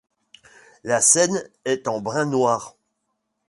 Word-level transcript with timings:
La 0.83 0.99
scène 0.99 1.47
est 1.63 1.87
en 1.87 2.01
brun-noir. 2.01 2.75